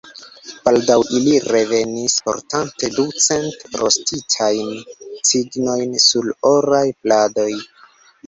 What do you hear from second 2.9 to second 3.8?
du cent